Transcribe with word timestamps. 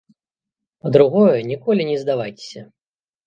Па-другое, 0.85 1.35
ніколі 1.51 1.87
не 1.91 1.97
здавайцеся. 2.05 2.61